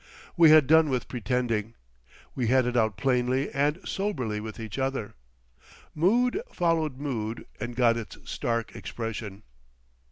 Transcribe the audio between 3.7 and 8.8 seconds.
soberly with each other. Mood followed mood and got its stark